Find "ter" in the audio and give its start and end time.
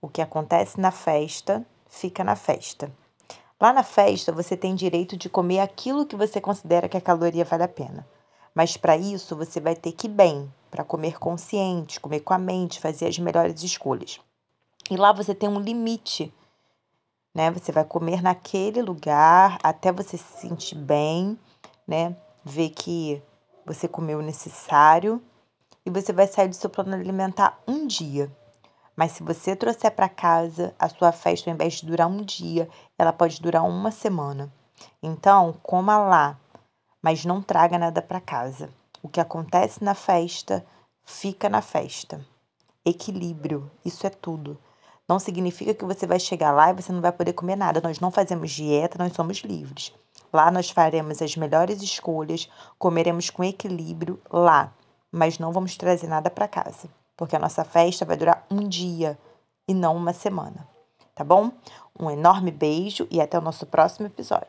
9.74-9.92